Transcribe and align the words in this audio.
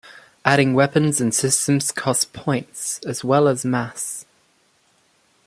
Adding 0.43 0.73
weapons 0.73 1.21
and 1.21 1.31
systems 1.31 1.91
costs 1.91 2.25
points 2.25 2.97
as 3.05 3.23
well 3.23 3.47
as 3.47 3.63
mass. 3.63 4.25